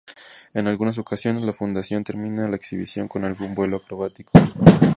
En 0.55 0.65
algunas 0.65 0.97
ocasiones 0.97 1.43
la 1.43 1.53
fundación 1.53 2.03
termina 2.03 2.47
la 2.49 2.55
exhibición 2.55 3.07
con 3.07 3.23
algún 3.23 3.53
vuelo 3.53 3.77
acrobático. 3.77 4.31